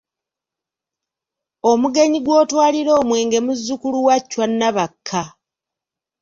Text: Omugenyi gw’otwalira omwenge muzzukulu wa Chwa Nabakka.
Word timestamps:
Omugenyi 1.71 2.19
gw’otwalira 2.25 2.91
omwenge 3.01 3.37
muzzukulu 3.45 3.99
wa 4.07 4.15
Chwa 4.29 4.45
Nabakka. 4.59 5.23